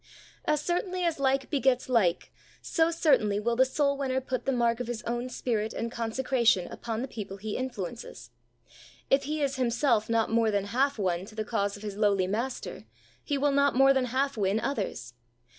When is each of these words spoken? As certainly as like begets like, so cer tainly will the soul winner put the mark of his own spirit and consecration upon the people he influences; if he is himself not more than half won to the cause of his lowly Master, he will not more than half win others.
As 0.45 0.61
certainly 0.61 1.03
as 1.03 1.19
like 1.19 1.51
begets 1.51 1.87
like, 1.87 2.33
so 2.59 2.89
cer 2.89 3.19
tainly 3.19 3.39
will 3.39 3.55
the 3.55 3.65
soul 3.65 3.95
winner 3.95 4.19
put 4.19 4.45
the 4.45 4.51
mark 4.51 4.79
of 4.79 4.87
his 4.87 5.03
own 5.03 5.29
spirit 5.29 5.73
and 5.75 5.91
consecration 5.91 6.65
upon 6.71 7.03
the 7.03 7.07
people 7.07 7.37
he 7.37 7.55
influences; 7.55 8.31
if 9.11 9.25
he 9.25 9.43
is 9.43 9.57
himself 9.57 10.09
not 10.09 10.31
more 10.31 10.49
than 10.49 10.65
half 10.65 10.97
won 10.97 11.23
to 11.25 11.35
the 11.35 11.45
cause 11.45 11.77
of 11.77 11.83
his 11.83 11.97
lowly 11.97 12.25
Master, 12.25 12.85
he 13.23 13.37
will 13.37 13.51
not 13.51 13.75
more 13.75 13.93
than 13.93 14.05
half 14.05 14.35
win 14.37 14.59
others. 14.59 15.13